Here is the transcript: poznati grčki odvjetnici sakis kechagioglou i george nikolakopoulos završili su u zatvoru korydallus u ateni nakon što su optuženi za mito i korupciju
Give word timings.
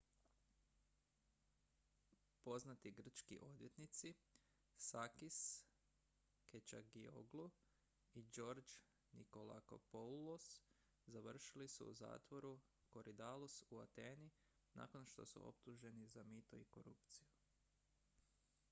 poznati 2.45 2.91
grčki 2.99 3.35
odvjetnici 3.47 4.11
sakis 4.85 5.37
kechagioglou 6.53 7.45
i 8.15 8.23
george 8.39 8.73
nikolakopoulos 9.21 10.49
završili 11.19 11.67
su 11.77 11.85
u 11.85 11.93
zatvoru 12.03 12.55
korydallus 12.89 13.59
u 13.69 13.83
ateni 13.87 14.31
nakon 14.73 15.05
što 15.05 15.25
su 15.35 15.47
optuženi 15.47 16.07
za 16.19 16.23
mito 16.23 16.55
i 16.57 16.65
korupciju 16.77 17.27